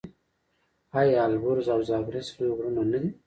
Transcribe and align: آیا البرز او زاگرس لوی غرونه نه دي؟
آیا 0.99 1.17
البرز 1.27 1.67
او 1.73 1.79
زاگرس 1.89 2.27
لوی 2.37 2.51
غرونه 2.57 2.83
نه 2.91 2.99
دي؟ 3.01 3.09